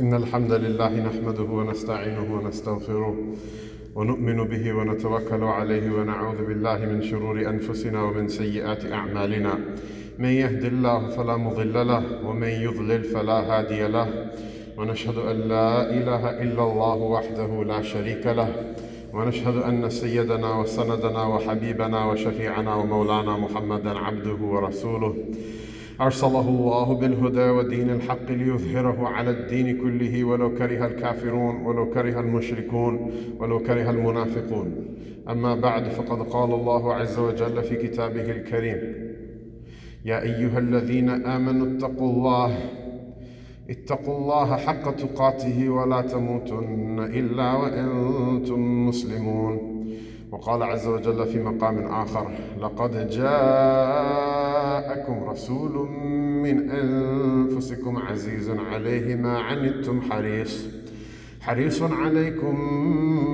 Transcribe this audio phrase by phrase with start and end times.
[0.00, 3.16] إن الحمد لله نحمده ونستعينه ونستغفره
[3.94, 9.54] ونؤمن به ونتوكل عليه ونعوذ بالله من شرور أنفسنا ومن سيئات أعمالنا.
[10.18, 14.30] من يهد الله فلا مضل له ومن يضلل فلا هادي له.
[14.76, 18.74] ونشهد أن لا إله إلا الله وحده لا شريك له.
[19.12, 25.14] ونشهد أن سيدنا وسندنا وحبيبنا وشفيعنا ومولانا محمدا عبده ورسوله.
[26.00, 33.12] أرسله الله بالهدى ودين الحق ليظهره على الدين كله ولو كره الكافرون ولو كره المشركون
[33.40, 34.74] ولو كره المنافقون.
[35.28, 38.78] أما بعد فقد قال الله عز وجل في كتابه الكريم
[40.04, 42.58] يا أيها الذين آمنوا اتقوا الله
[43.70, 49.78] اتقوا الله حق تقاته ولا تموتن إلا وأنتم مسلمون.
[50.32, 52.30] وقال عز وجل في مقام آخر
[52.60, 53.08] لقد
[54.78, 55.88] جاءكم رسول
[56.42, 60.68] من أنفسكم عزيز عليه ما عنتم حريص.
[61.40, 62.56] حريص عليكم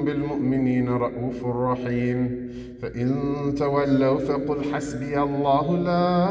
[0.07, 2.48] بالمؤمنين رؤوف رحيم.
[2.83, 3.14] فإن
[3.59, 6.28] تولوا فقل حسبي الله لا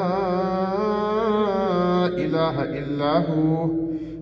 [2.08, 3.70] إله إلا هو.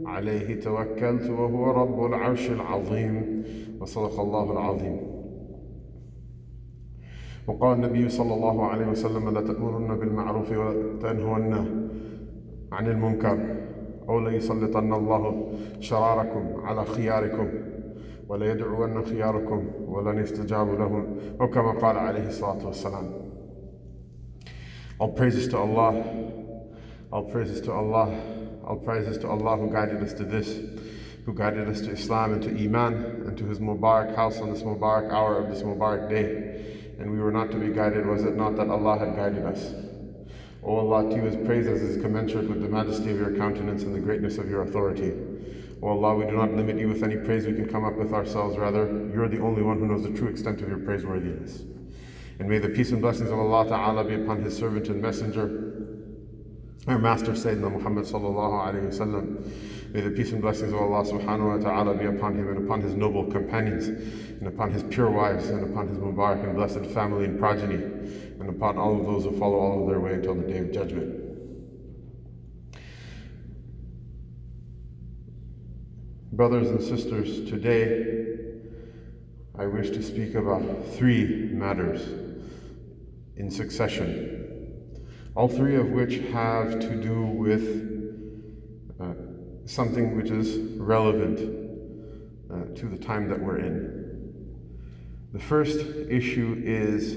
[0.06, 3.44] عليه توكلت وهو رب العرش العظيم.
[3.80, 5.11] وصدق الله العظيم.
[7.48, 11.54] وقال النبي صلى الله عليه وسلم لتأمرن بالمعروف وتنهون
[12.72, 13.56] عن المنكر
[14.10, 17.48] أو ليسلطن الله شراركم على خياركم
[18.28, 23.22] وليدعون خياركم ولن يستجاب لهم أو كما قال عليه الصلاة والسلام
[25.00, 26.04] All praises to Allah
[27.12, 28.08] All praises to Allah
[28.64, 30.60] All praises to Allah who guided us to this
[31.26, 32.94] who guided us to Islam and to Iman
[33.26, 37.20] and to his Mubarak house on this Mubarak hour of this Mubarak day and we
[37.20, 39.74] were not to be guided, was it not that Allah had guided us?
[40.64, 43.82] O Allah, to you is praise as is commensurate with the majesty of your countenance
[43.82, 45.14] and the greatness of your authority.
[45.82, 48.14] O Allah, we do not limit you with any praise we can come up with
[48.14, 51.62] ourselves, rather, you're the only one who knows the true extent of your praiseworthiness.
[52.40, 55.74] And may the peace and blessings of Allah Ta'ala be upon His servant and messenger,
[56.88, 59.52] our master Sayyidina Muhammad Sallallahu Alaihi Wasallam.
[59.94, 62.80] May the peace and blessings of Allah subhanahu wa ta'ala be upon him and upon
[62.80, 67.26] his noble companions, and upon his pure wives, and upon his Mubarak and blessed family
[67.26, 70.48] and progeny, and upon all of those who follow all of their way until the
[70.48, 71.22] day of judgment.
[76.32, 78.22] Brothers and sisters, today
[79.60, 80.64] I wish to speak about
[80.94, 82.02] three matters
[83.36, 84.72] in succession,
[85.36, 87.91] all three of which have to do with
[89.66, 91.40] something which is relevant
[92.52, 94.02] uh, to the time that we're in.
[95.34, 95.80] The first
[96.10, 97.14] issue is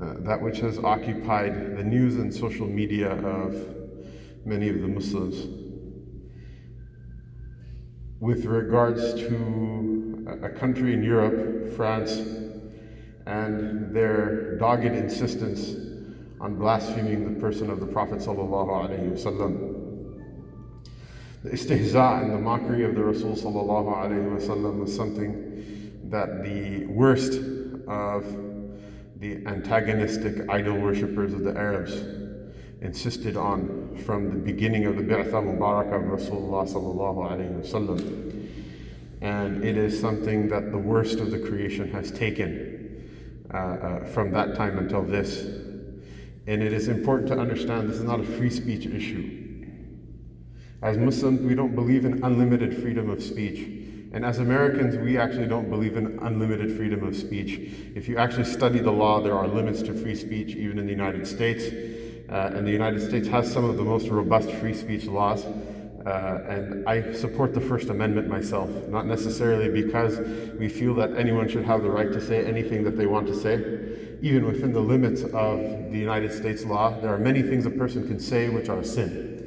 [0.00, 3.54] uh, that which has occupied the news and social media of
[4.44, 5.46] many of the Muslims
[8.18, 12.12] with regards to a country in Europe, France,
[13.26, 15.74] and their dogged insistence
[16.40, 19.71] on blaspheming the person of the Prophet sallallahu alaihi wasallam.
[21.42, 27.32] The istihza and the mockery of the Rasul wasallam was something that the worst
[27.88, 28.24] of
[29.16, 31.94] the antagonistic idol worshippers of the Arabs
[32.80, 36.62] insisted on from the beginning of the Bi'tha Mubarak of Rasulullah.
[39.20, 43.04] And it is something that the worst of the creation has taken
[43.52, 45.44] uh, uh, from that time until this.
[46.46, 49.41] And it is important to understand this is not a free speech issue.
[50.82, 53.60] As Muslims, we don't believe in unlimited freedom of speech.
[54.12, 57.72] And as Americans, we actually don't believe in unlimited freedom of speech.
[57.94, 60.92] If you actually study the law, there are limits to free speech, even in the
[60.92, 61.64] United States.
[62.28, 65.44] Uh, and the United States has some of the most robust free speech laws.
[66.04, 70.18] Uh, and I support the First Amendment myself, not necessarily because
[70.58, 73.34] we feel that anyone should have the right to say anything that they want to
[73.36, 74.18] say.
[74.20, 75.60] Even within the limits of
[75.92, 78.84] the United States law, there are many things a person can say which are a
[78.84, 79.41] sin.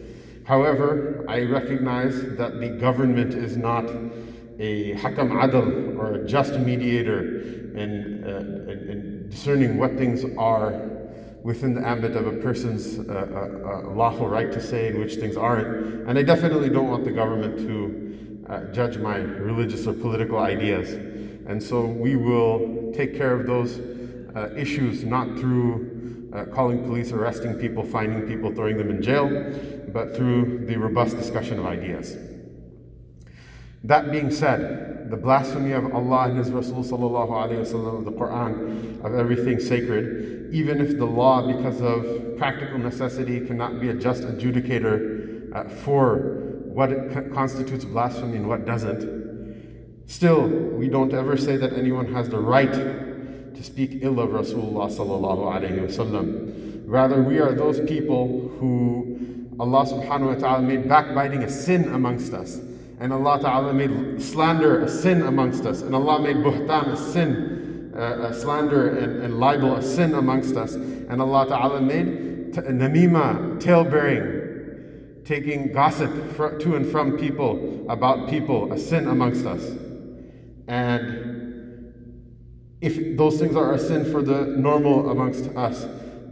[0.45, 3.85] However, I recognize that the government is not
[4.59, 7.41] a hakam adl or a just mediator
[7.75, 10.95] in, uh, in, in discerning what things are
[11.41, 15.15] within the ambit of a person's uh, uh, uh, lawful right to say and which
[15.15, 16.07] things aren't.
[16.07, 20.91] And I definitely don't want the government to uh, judge my religious or political ideas.
[21.47, 23.79] And so we will take care of those
[24.35, 25.91] uh, issues not through
[26.53, 29.27] calling police, arresting people, finding people, throwing them in jail,
[29.95, 32.17] but through the robust discussion of ideas.
[33.85, 39.15] That being said, the blasphemy of Allah and His Rasul sallallahu wasallam, the Quran, of
[39.15, 45.55] everything sacred, even if the law, because of practical necessity, cannot be a just adjudicator
[45.55, 46.89] uh, for what
[47.33, 50.03] constitutes blasphemy and what doesn't.
[50.07, 50.45] Still,
[50.81, 55.87] we don't ever say that anyone has the right to speak ill of Rasulullah sallallahu
[55.87, 56.83] wasallam.
[56.85, 59.04] Rather, we are those people who
[59.59, 62.59] Allah subhanahu wa ta'ala made backbiting a sin amongst us.
[62.99, 65.81] And Allah ta'ala made slander a sin amongst us.
[65.81, 70.55] And Allah made buhtan a sin, uh, a slander and, and libel a sin amongst
[70.55, 70.73] us.
[70.73, 77.85] And Allah ta'ala made t- namima, tale bearing, taking gossip fr- to and from people
[77.89, 79.61] about people, a sin amongst us.
[80.67, 81.93] And
[82.81, 85.85] if those things are a sin for the normal amongst us,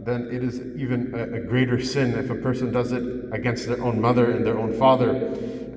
[0.05, 3.81] then it is even a, a, greater sin if a person does it against their
[3.83, 5.11] own mother and their own father.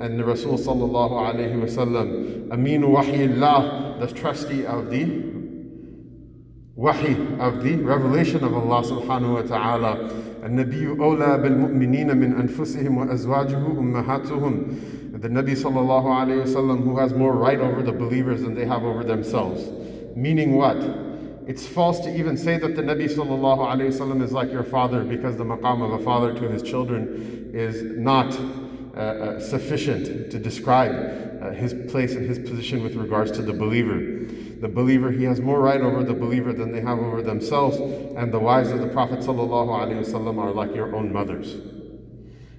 [0.01, 5.33] And the Rasul sallallahu alayhi wasallam, Aminu Wahyillah, the trustee of the
[6.75, 10.29] wahi, of the revelation of Allah subhanahu wa ta'ala.
[10.43, 17.33] النبي أولى بالمؤمنين من أنفسهم وأزواجه أمهاتهم the Nabi sallallahu alayhi wasallam who has more
[17.37, 19.71] right over the believers than they have over themselves.
[20.17, 20.77] Meaning what?
[21.48, 25.46] It's false to even say that the Nabi wasallam is like your father because the
[25.46, 28.38] maqam of a father to his children is not
[28.98, 30.92] uh, uh, sufficient to describe
[31.42, 34.26] uh, his place and his position with regards to the believer.
[34.60, 38.34] The believer, he has more right over the believer than they have over themselves, and
[38.34, 41.54] the wives of the Prophet wasallam are like your own mothers.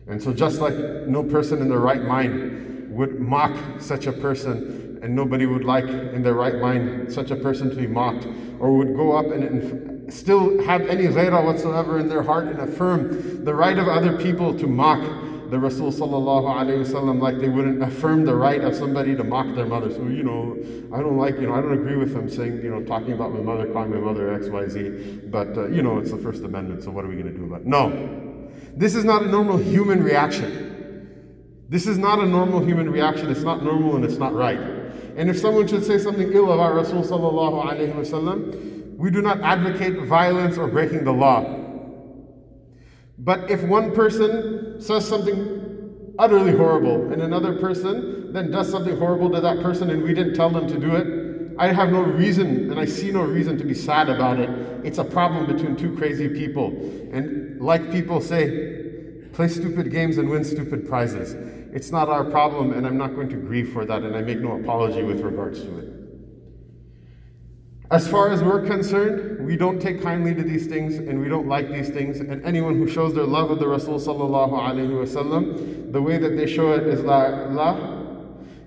[0.07, 4.88] And so, just like no person in their right mind would mock such a person,
[5.03, 8.27] and nobody would like in their right mind such a person to be mocked,
[8.59, 12.61] or would go up and, and still have any ghairah whatsoever in their heart and
[12.61, 15.01] affirm the right of other people to mock
[15.51, 19.91] the Rasul wasallam like they wouldn't affirm the right of somebody to mock their mother.
[19.91, 20.57] So, you know,
[20.95, 23.33] I don't like, you know, I don't agree with them saying, you know, talking about
[23.33, 26.45] my mother, calling my mother X, Y, Z, but, uh, you know, it's the First
[26.45, 27.67] Amendment, so what are we going to do about it?
[27.67, 28.51] No.
[28.77, 30.69] This is not a normal human reaction.
[31.69, 33.31] This is not a normal human reaction.
[33.31, 34.59] It's not normal and it's not right.
[35.19, 39.41] And if someone should say something ill about Rasul sallallahu alayhi wasallam, we do not
[39.41, 41.43] advocate violence or breaking the law.
[43.19, 49.31] But if one person says something utterly horrible and another person then does something horrible
[49.31, 52.71] to that person and we didn't tell them to do it, I have no reason
[52.71, 54.49] and I see no reason to be sad about it.
[54.85, 56.69] It's a problem between two crazy people.
[57.13, 61.35] And like people say, play stupid games and win stupid prizes.
[61.74, 64.40] It's not our problem, and I'm not going to grieve for that, and I make
[64.40, 65.94] no apology with regards to it.
[67.92, 71.48] As far as we're concerned, we don't take kindly to these things and we don't
[71.48, 72.22] like these things.
[72.22, 76.36] And anyone who shows their love of the Rasul sallallahu alaihi wasallam, the way that
[76.36, 78.00] they show it is la, la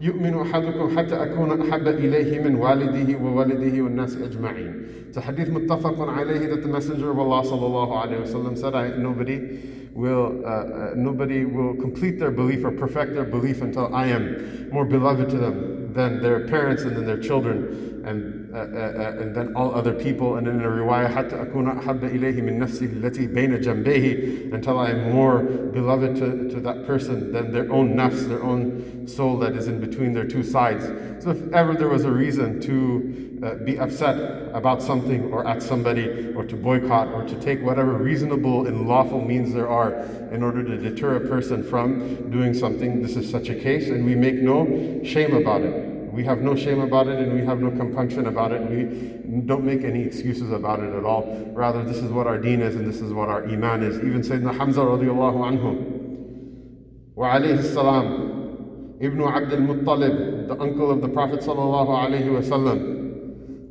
[0.00, 5.08] يؤمن أحدكم حتى أكون أحب إليه من والده وولده والناس أجمعين.
[5.08, 8.88] It's a hadith متفق عليه that the Messenger of Allah sallallahu alaihi wasallam said, I,
[8.88, 14.06] nobody will uh, uh, nobody will complete their belief or perfect their belief until I
[14.08, 18.62] am more beloved to them than their parents and then their children and, uh, uh,
[18.62, 20.36] uh, and then all other people.
[20.36, 24.90] And in a riwayah, حتى أكون أحب إليه من نفسه التي بين جنبيه until I
[24.90, 29.56] am more beloved to, to that person than their own nafs, their own soul that
[29.56, 30.84] is in between their two sides.
[31.24, 34.17] So if ever there was a reason to uh, be upset
[34.53, 39.19] about something or at somebody or to boycott or to take whatever reasonable and lawful
[39.19, 39.93] means there are
[40.31, 44.05] in order to deter a person from doing something, this is such a case, and
[44.05, 45.87] we make no shame about it.
[46.11, 48.61] We have no shame about it and we have no compunction about it.
[48.69, 51.51] We don't make any excuses about it at all.
[51.53, 53.97] Rather, this is what our deen is and this is what our iman is.
[53.97, 61.07] Even Sayyidina Hamza radiallahu anhu, wa alayhi salam, Ibn Abd al-Muttalib, the uncle of the
[61.07, 63.00] Prophet sallallahu alayhi wasallam,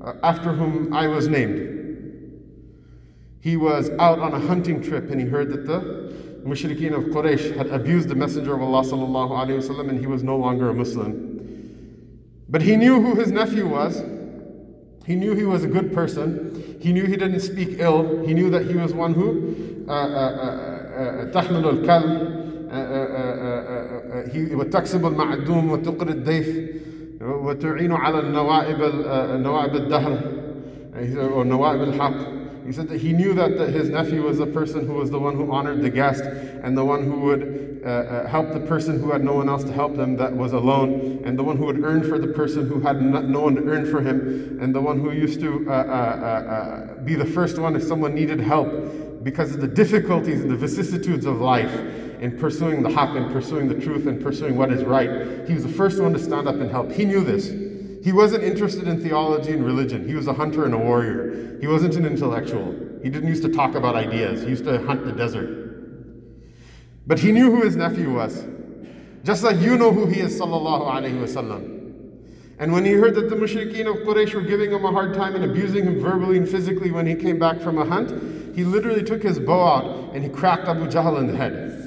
[0.01, 1.71] uh, after whom I was named.
[3.41, 5.79] He was out on a hunting trip and he heard that the
[6.45, 10.23] mushrikeen of Quraysh had abused the Messenger of Allah sallallahu alayhi wasallam and he was
[10.23, 11.31] no longer a Muslim.
[12.49, 14.01] But he knew who his nephew was.
[15.05, 16.77] He knew he was a good person.
[16.81, 18.25] He knew he didn't speak ill.
[18.25, 19.85] He knew that he was one who
[21.31, 22.45] تحمل الكل
[24.55, 26.69] وتكسب المعدوم وتقري الضيف
[27.21, 28.81] وتعين على النوائب
[29.35, 30.17] النوائب الدهر
[31.33, 34.87] or نوائب الحق he said that he knew that, that his nephew was the person
[34.87, 38.27] who was the one who honored the guest and the one who would uh, uh,
[38.27, 41.37] help the person who had no one else to help them that was alone, and
[41.37, 44.01] the one who would earn for the person who had no one to earn for
[44.01, 47.75] him, and the one who used to uh, uh, uh, uh, be the first one
[47.75, 48.67] if someone needed help
[49.23, 51.71] because of the difficulties and the vicissitudes of life
[52.20, 55.48] in pursuing the haqq and pursuing the truth and pursuing what is right.
[55.48, 56.92] He was the first one to stand up and help.
[56.92, 57.48] He knew this.
[58.04, 60.06] He wasn't interested in theology and religion.
[60.06, 61.58] He was a hunter and a warrior.
[61.60, 62.74] He wasn't an intellectual.
[63.02, 64.42] He didn't used to talk about ideas.
[64.42, 65.60] He used to hunt the desert.
[67.06, 68.44] But he knew who his nephew was.
[69.24, 71.78] Just like you know who he is, sallallahu alayhi wasallam.
[72.58, 75.34] And when he heard that the mushrikeen of Quraysh were giving him a hard time
[75.34, 79.02] and abusing him verbally and physically when he came back from a hunt, he literally
[79.02, 81.79] took his bow out and he cracked Abu Jahl in the head.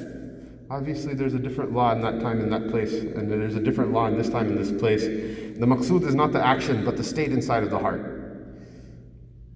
[0.73, 3.93] Obviously, there's a different law in that time in that place, and there's a different
[3.93, 5.05] law in this time in this place.
[5.05, 8.17] The maqsood is not the action, but the state inside of the heart.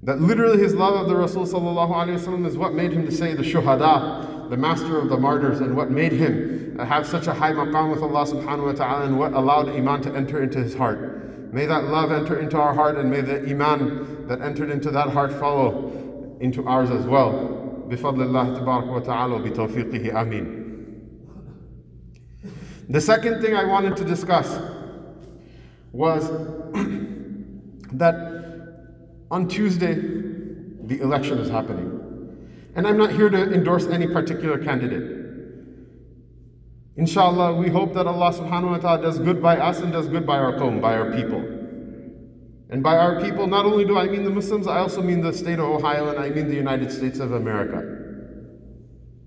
[0.05, 4.49] That literally his love of the Rasul is what made him to say the shuhada,
[4.49, 8.03] the master of the martyrs, and what made him have such a high maqam with
[8.03, 11.53] Allah subhanahu wa ta'ala, and what allowed Iman to enter into his heart.
[11.53, 15.11] May that love enter into our heart, and may the Iman that entered into that
[15.11, 15.93] heart follow
[16.41, 17.33] into ours as well.
[17.89, 20.56] بفضل الله تبارك وتعالى وبتوفيقه آمين.
[22.90, 24.60] the second thing I wanted to discuss
[25.92, 26.30] was
[27.92, 28.16] that
[29.30, 31.94] on Tuesday, the election is happening.
[32.76, 35.16] And I'm not here to endorse any particular candidate.
[36.96, 40.26] Inshallah, we hope that Allah subhanahu wa ta'ala does good by us and does good
[40.26, 41.40] by our qawm, by our people.
[42.70, 45.34] And by our people, not only do I mean the Muslims, I also mean the
[45.34, 47.84] state of Ohio and I mean the United States of America.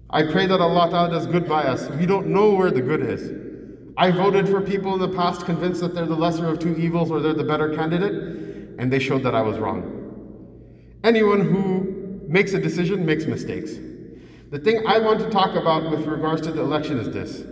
[0.09, 1.89] I pray that Allah Ta'ala does good by us.
[1.91, 3.50] We don't know where the good is.
[4.01, 7.11] I voted for people in the past convinced that they're the lesser of two evils
[7.11, 8.15] or they're the better candidate
[8.79, 10.97] and they showed that I was wrong.
[11.05, 13.73] Anyone who makes a decision makes mistakes.
[14.51, 17.45] The thing I want to talk about with regards to the election is this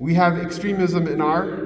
[0.00, 1.63] we have extremism in our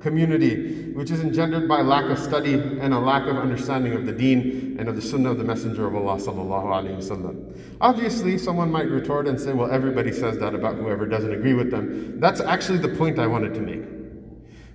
[0.00, 4.12] community, which is engendered by lack of study and a lack of understanding of the
[4.12, 7.58] deen and of the sunnah of the Messenger of Allah sallallahu alaihi wasallam.
[7.80, 11.70] Obviously, someone might retort and say, well, everybody says that about whoever doesn't agree with
[11.70, 12.18] them.
[12.20, 13.82] That's actually the point I wanted to make,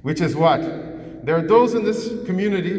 [0.01, 0.61] which is what?
[1.25, 2.75] There are those in this community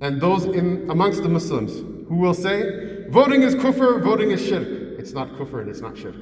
[0.00, 1.72] and those in, amongst the Muslims
[2.08, 4.66] who will say, voting is kufr, voting is shirk.
[4.98, 6.14] It's not kufr and it's not shirk.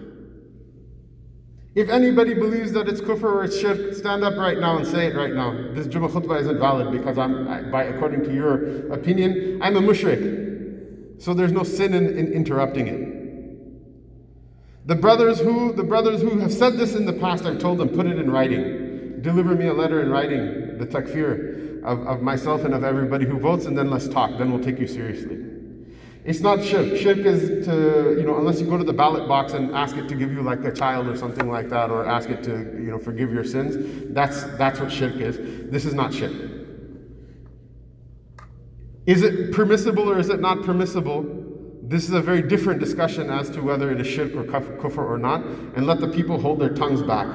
[1.75, 5.07] If anybody believes that it's kufr or it's shirk, stand up right now and say
[5.07, 5.52] it right now.
[5.73, 11.23] This Jummah khutbah isn't valid because I'm, by according to your opinion, I'm a mushrik.
[11.23, 14.87] So there's no sin in, in interrupting it.
[14.87, 17.88] The brothers who the brothers who have said this in the past, I've told them,
[17.88, 19.23] put it in writing.
[19.23, 23.38] Deliver me a letter in writing, the takfir of, of myself and of everybody who
[23.38, 24.37] votes, and then let's talk.
[24.37, 25.51] Then we'll take you seriously.
[26.25, 26.97] It's not shirk.
[26.97, 30.09] Shirk is to, you know, unless you go to the ballot box and ask it
[30.09, 32.91] to give you like a child or something like that, or ask it to, you
[32.91, 34.12] know, forgive your sins.
[34.14, 35.37] That's, that's what shirk is.
[35.71, 36.33] This is not shirk.
[39.05, 41.26] Is it permissible or is it not permissible?
[41.83, 45.19] This is a very different discussion as to whether it is shirk or kufr or
[45.19, 47.26] not, and let the people hold their tongues back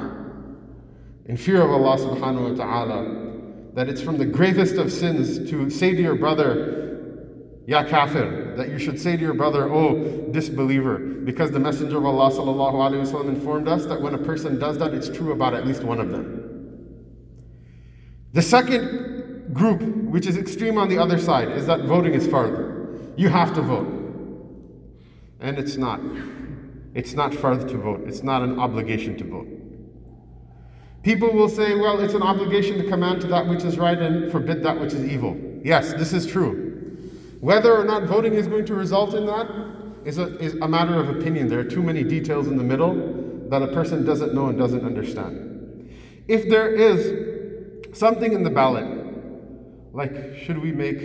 [1.26, 3.28] in fear of Allah subhanahu wa ta'ala
[3.74, 8.70] that it's from the gravest of sins to say to your brother, Ya kafir, that
[8.70, 13.68] you should say to your brother, Oh, disbeliever, because the Messenger of Allah وسلم, informed
[13.68, 16.48] us that when a person does that, it's true about at least one of them.
[18.34, 23.14] The second group, which is extreme on the other side, is that voting is fard.
[23.18, 23.88] You have to vote.
[25.40, 26.02] And it's not.
[26.94, 29.48] It's not fard to vote, it's not an obligation to vote.
[31.04, 34.32] People will say, well, it's an obligation to command to that which is right and
[34.32, 35.38] forbid that which is evil.
[35.64, 36.67] Yes, this is true.
[37.40, 39.50] Whether or not voting is going to result in that
[40.06, 41.48] is a, is a matter of opinion.
[41.50, 44.86] There are too many details in the middle that a person doesn't know and doesn't
[44.86, 45.90] understand.
[46.28, 48.86] If there is something in the ballot,
[49.94, 51.00] like should we make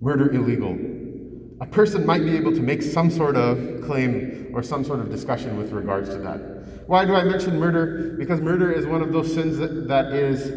[0.00, 0.76] murder illegal?
[1.60, 5.10] A person might be able to make some sort of claim or some sort of
[5.10, 6.86] discussion with regards to that.
[6.86, 8.16] Why do I mention murder?
[8.18, 10.50] Because murder is one of those sins that, that is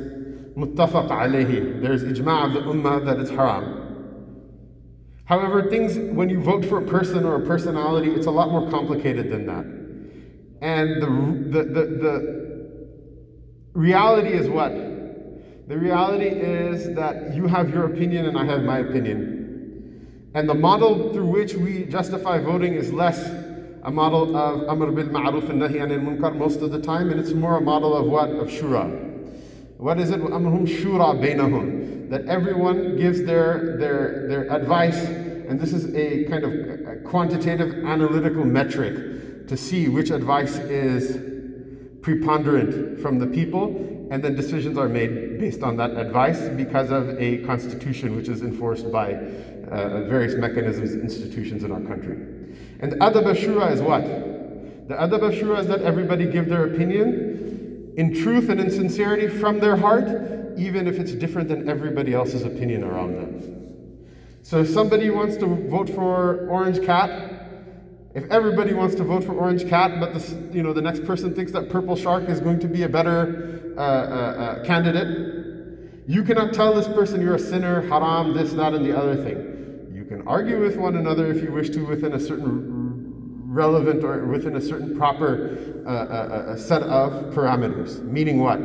[0.56, 1.82] muttafaq alayhi.
[1.82, 3.81] There's ijma' of the ummah that it's haram.
[5.32, 8.70] However, things, when you vote for a person or a personality, it's a lot more
[8.70, 9.66] complicated than that.
[10.62, 11.08] And the,
[11.54, 12.88] the, the, the
[13.72, 14.74] reality is what?
[15.70, 20.32] The reality is that you have your opinion and I have my opinion.
[20.34, 23.26] And the model through which we justify voting is less
[23.84, 27.22] a model of Amr bil Ma'ruf and Nahi anil Munkar most of the time, and
[27.22, 28.32] it's more a model of what?
[28.32, 28.86] Of Shura.
[29.78, 30.20] What is it?
[30.20, 32.01] Amrhum Shura bainahum.
[32.12, 38.44] That everyone gives their, their, their advice, and this is a kind of quantitative analytical
[38.44, 41.16] metric to see which advice is
[42.02, 47.18] preponderant from the people, and then decisions are made based on that advice because of
[47.18, 52.18] a constitution which is enforced by uh, various mechanisms, institutions in our country.
[52.82, 54.04] And adab shura is what?
[54.04, 59.62] The adab shura is that everybody give their opinion in truth and in sincerity from
[59.62, 64.08] their heart, even if it's different than everybody else's opinion around them.
[64.44, 67.42] So if somebody wants to vote for Orange Cat,
[68.14, 71.34] If everybody wants to vote for Orange Cat, but this, you know, the next person
[71.34, 76.24] thinks that Purple Shark is going to be a better uh, uh, uh, candidate, you
[76.24, 79.94] cannot tell this person you're a sinner, haram, this, that, and the other thing.
[79.94, 84.26] You can argue with one another if you wish to within a certain relevant or
[84.26, 88.04] within a certain proper uh, uh, uh set of parameters.
[88.04, 88.60] Meaning what?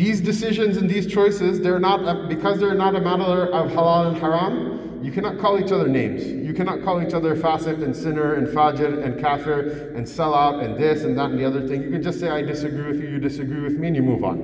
[0.00, 4.08] These decisions and these choices, they're not uh, because they're not a matter of halal
[4.08, 4.98] and haram.
[5.04, 6.26] You cannot call each other names.
[6.26, 10.78] You cannot call each other fasiq and sinner and fajir and kafir and sellout and
[10.78, 11.82] this and that and the other thing.
[11.82, 14.24] You can just say, I disagree with you, you disagree with me, and you move
[14.24, 14.38] on.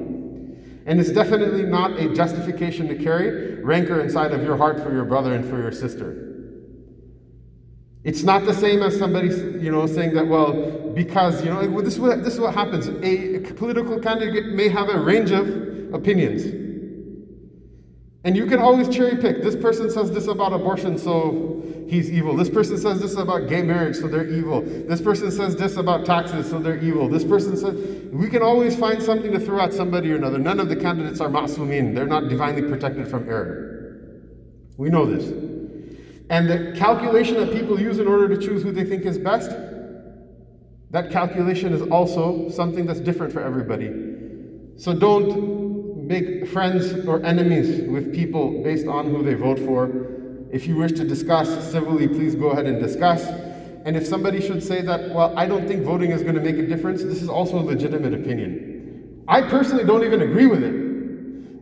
[0.85, 5.07] And it's definitely not a justification to carry rancor inside of your heart for your
[5.07, 6.36] brother and for your sister.
[8.07, 10.53] It's not the same as somebody, you know, saying that, well,
[10.95, 12.87] because, you know, this is what, this is what happens.
[12.87, 15.49] A political candidate may have a range of
[15.93, 16.45] opinions.
[18.23, 19.43] And you can always cherry pick.
[19.43, 22.37] This person says this about abortion, so he's evil.
[22.37, 24.61] This person says this about gay marriage, so they're evil.
[24.63, 27.09] This person says this about taxes, so they're evil.
[27.09, 27.75] This person says,
[28.13, 30.39] we can always find something to throw at somebody or another.
[30.39, 31.93] None of the candidates are masumin.
[31.93, 34.23] They're not divinely protected from error.
[34.77, 35.56] We know this.
[36.29, 39.51] And the calculation that people use in order to choose who they think is best,
[40.91, 43.91] that calculation is also something that's different for everybody.
[44.77, 50.49] So don't make friends or enemies with people based on who they vote for.
[50.53, 53.27] If you wish to discuss civilly, please go ahead and discuss.
[53.85, 56.57] And if somebody should say that, well, I don't think voting is going to make
[56.57, 59.25] a difference, this is also a legitimate opinion.
[59.29, 60.86] I personally don't even agree with it.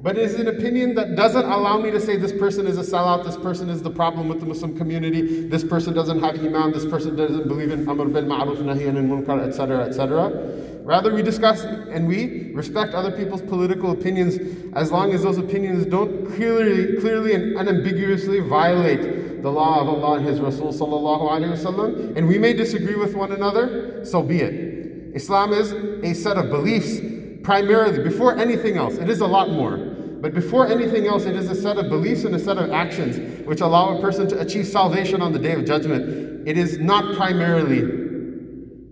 [0.05, 2.83] But it is an opinion that doesn't allow me to say this person is a
[2.83, 6.73] sellout, this person is the problem with the Muslim community, this person doesn't have iman,
[6.73, 10.83] this person doesn't believe in amr bil ma'ruf, nahi anil munkar, etc., etc.
[10.83, 14.37] Rather, we discuss and we respect other people's political opinions
[14.75, 20.19] as long as those opinions don't clearly, clearly and unambiguously violate the law of Allah
[20.19, 22.15] and His Rasul sallallahu alaihi wasallam.
[22.15, 25.15] And we may disagree with one another, so be it.
[25.15, 27.01] Islam is a set of beliefs
[27.45, 28.97] primarily, before anything else.
[28.97, 29.84] It is a lot more.
[30.25, 33.19] But before anything else, it is a set of beliefs and a set of actions
[33.47, 36.49] which allow a person to achieve salvation on the day of judgment.
[36.49, 37.81] It is not primarily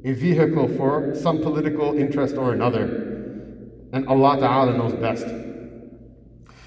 [0.05, 2.85] a vehicle for some political interest or another.
[3.95, 5.25] And Allah Ta'ala knows best.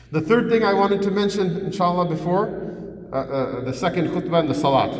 [0.10, 4.50] The third thing I wanted to mention, inshallah, before uh, uh, the second khutbah and
[4.50, 4.96] the salat,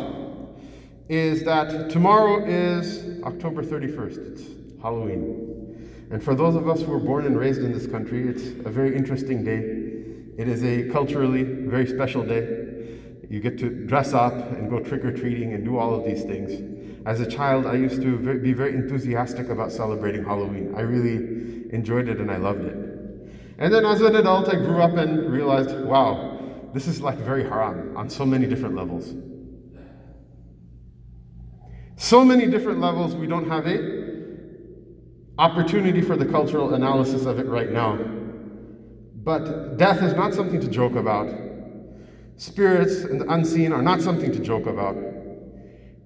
[1.08, 4.32] is that tomorrow is October 31st.
[4.32, 4.42] It's
[4.80, 5.65] Halloween.
[6.10, 8.70] And for those of us who were born and raised in this country, it's a
[8.70, 9.58] very interesting day.
[10.40, 12.98] It is a culturally very special day.
[13.28, 16.22] You get to dress up and go trick or treating and do all of these
[16.22, 17.02] things.
[17.06, 20.74] As a child, I used to be very enthusiastic about celebrating Halloween.
[20.76, 22.76] I really enjoyed it and I loved it.
[23.58, 26.38] And then as an adult, I grew up and realized, wow,
[26.72, 29.12] this is like very haram on so many different levels.
[31.96, 34.05] So many different levels, we don't have a
[35.38, 37.98] opportunity for the cultural analysis of it right now.
[39.22, 41.28] But death is not something to joke about.
[42.36, 44.96] Spirits and the unseen are not something to joke about.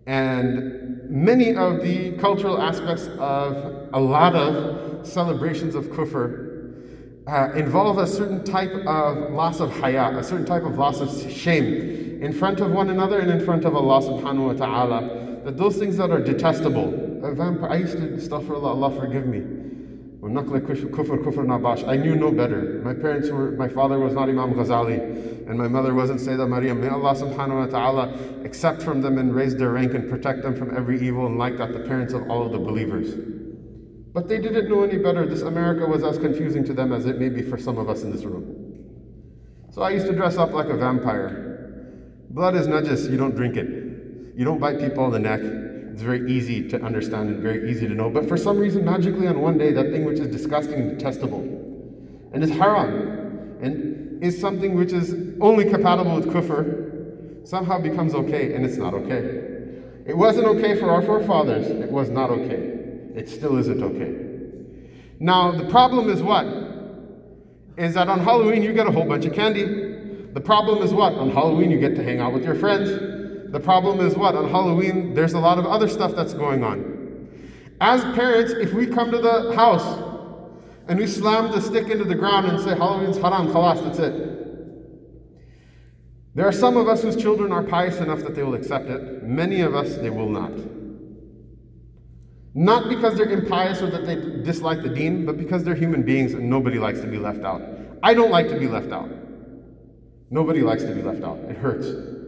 [0.07, 6.49] And many of the cultural aspects of a lot of celebrations of kufr
[7.27, 11.31] uh, involve a certain type of loss of haya, a certain type of loss of
[11.31, 15.43] shame in front of one another and in front of Allah subhanahu wa ta'ala.
[15.45, 17.71] That those things that are detestable, a vampire.
[17.71, 19.41] I used to, astaghfirullah, Allah Allah forgive me.
[20.21, 21.87] Kufr, kufr, nabash.
[21.89, 22.81] I knew no better.
[22.85, 26.81] My parents were, my father was not Imam Ghazali, and my mother wasn't Sayyidah Maryam.
[26.81, 30.55] May Allah subhanahu wa ta'ala accept from them and raise their rank and protect them
[30.55, 33.15] from every evil, and like that, the parents of all of the believers.
[34.13, 35.25] But they didn't know any better.
[35.27, 38.03] This America was as confusing to them as it may be for some of us
[38.03, 38.57] in this room.
[39.71, 41.47] So I used to dress up like a vampire.
[42.31, 43.69] Blood is najis, you don't drink it.
[44.37, 45.41] You don't bite people on the neck.
[45.93, 48.11] It's very easy to understand and very easy to know.
[48.11, 51.41] But for some reason, magically on one day, that thing which is disgusting and detestable
[52.33, 58.55] and is haram and is something which is only compatible with kufr somehow becomes okay
[58.55, 59.51] and it's not okay.
[60.07, 61.67] It wasn't okay for our forefathers.
[61.67, 62.79] It was not okay.
[63.17, 64.31] It still isn't okay.
[65.19, 66.47] Now, the problem is what?
[67.77, 69.65] Is that on Halloween you get a whole bunch of candy.
[70.33, 71.15] The problem is what?
[71.15, 73.20] On Halloween you get to hang out with your friends.
[73.51, 74.37] The problem is what?
[74.37, 77.29] On Halloween, there's a lot of other stuff that's going on.
[77.81, 80.03] As parents, if we come to the house
[80.89, 84.31] and we slam the stick into the ground and say, Halloween's haram, khalas, that's it.
[86.35, 89.25] There are some of us whose children are pious enough that they will accept it.
[89.25, 90.53] Many of us, they will not.
[92.55, 96.35] Not because they're impious or that they dislike the deen, but because they're human beings
[96.35, 97.63] and nobody likes to be left out.
[98.03, 99.11] I don't like to be left out.
[100.31, 101.39] Nobody likes to be left out.
[101.49, 102.20] It hurts.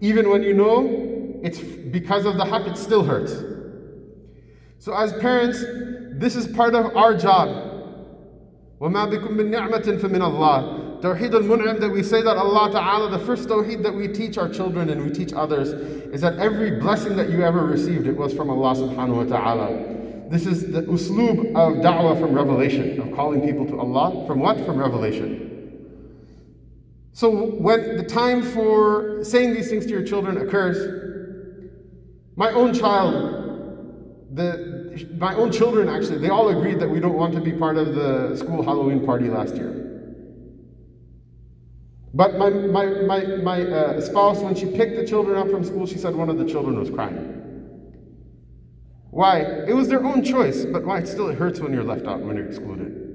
[0.00, 3.34] Even when you know it's because of the haqq, it still hurts.
[4.78, 5.64] So, as parents,
[6.18, 7.48] this is part of our job.
[8.80, 13.24] وَمَا بِكُم مِّن نِعْمَةٍ فَمِنَ اللَّهِ Tawheed al-Mun'im that we say that Allah Ta'ala, the
[13.26, 17.14] first Tawheed that we teach our children and we teach others is that every blessing
[17.16, 20.30] that you ever received, it was from Allah Subhanahu wa Ta'ala.
[20.30, 24.26] This is the usloob of da'wah from revelation, of calling people to Allah.
[24.26, 24.64] From what?
[24.64, 25.50] From revelation.
[27.12, 31.67] So when the time for saying these things to your children occurs,
[32.35, 33.35] my own child,
[34.33, 37.77] the, my own children actually, they all agreed that we don't want to be part
[37.77, 39.85] of the school Halloween party last year.
[42.13, 45.85] But my, my, my, my uh, spouse, when she picked the children up from school,
[45.85, 47.35] she said one of the children was crying.
[49.11, 49.41] Why?
[49.41, 51.03] It was their own choice, but why?
[51.03, 53.08] Still, It still hurts when you're left out, when you're excluded.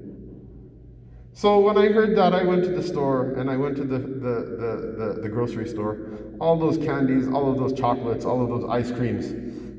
[1.35, 3.99] So when I heard that, I went to the store and I went to the,
[3.99, 6.07] the, the, the, the grocery store.
[6.39, 9.33] All those candies, all of those chocolates, all of those ice creams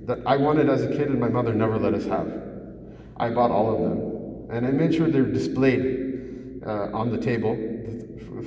[0.07, 2.31] that I wanted as a kid and my mother never let us have.
[3.17, 4.55] I bought all of them.
[4.55, 7.57] And I made sure they're displayed uh, on the table.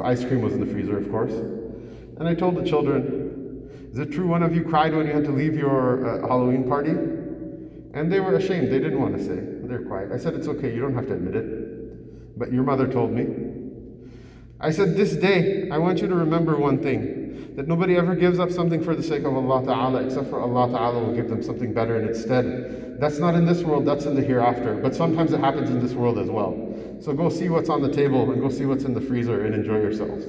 [0.01, 1.33] Ice cream was in the freezer, of course.
[1.33, 5.25] And I told the children, Is it true one of you cried when you had
[5.25, 6.91] to leave your uh, Halloween party?
[6.91, 8.71] And they were ashamed.
[8.71, 9.67] They didn't want to say.
[9.67, 10.11] They're quiet.
[10.11, 10.71] I said, It's okay.
[10.71, 11.58] You don't have to admit it.
[12.39, 13.27] But your mother told me.
[14.61, 18.39] I said, This day, I want you to remember one thing that nobody ever gives
[18.39, 21.43] up something for the sake of Allah Ta'ala, except for Allah Ta'ala will give them
[21.43, 22.97] something better in its stead.
[22.99, 24.75] That's not in this world, that's in the hereafter.
[24.75, 26.55] But sometimes it happens in this world as well.
[27.01, 29.53] So go see what's on the table and go see what's in the freezer and
[29.53, 30.25] enjoy yourselves.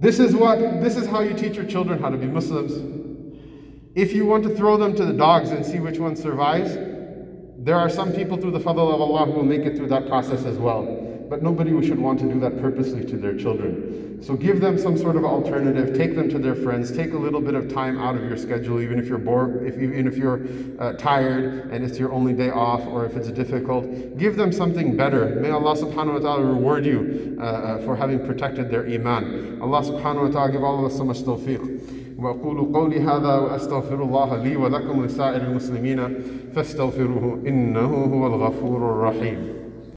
[0.00, 2.72] This is what this is how you teach your children how to be Muslims.
[3.94, 6.74] If you want to throw them to the dogs and see which one survives,
[7.62, 10.08] there are some people through the fadl of Allah who will make it through that
[10.08, 11.06] process as well.
[11.28, 14.18] But nobody should want to do that purposely to their children.
[14.22, 15.96] So give them some sort of alternative.
[15.96, 16.90] Take them to their friends.
[16.90, 19.78] Take a little bit of time out of your schedule, even if you're bored, if
[19.78, 20.46] even if you're
[20.78, 23.84] uh, tired and it's your only day off, or if it's difficult.
[24.18, 25.36] Give them something better.
[25.36, 29.58] May Allah Subhanahu wa Taala reward you uh, uh, for having protected their iman.
[29.62, 31.99] Allah Subhanahu wa Taala give all of us so much tawfiq.
[32.22, 36.08] وأقول قولي هذا وأستغفر الله لي ولكم ولسائر المسلمين
[36.54, 39.59] فاستغفروه إنه هو الغفور الرحيم.